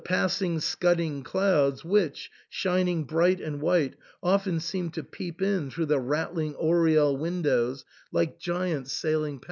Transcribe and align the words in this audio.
passing 0.03 0.59
scudding 0.59 1.21
clouds 1.21 1.85
which, 1.85 2.31
shining 2.49 3.03
bright 3.03 3.39
and 3.39 3.61
white, 3.61 3.93
often 4.23 4.59
seemed 4.59 4.91
to 4.91 5.03
peep 5.03 5.39
in 5.43 5.69
through 5.69 5.85
the 5.85 5.99
rattling 5.99 6.55
oriel 6.55 7.15
windows 7.17 7.85
like 8.11 8.39
giants 8.39 8.91
sailing 8.91 9.33
THE 9.33 9.33
ENTAIL. 9.33 9.39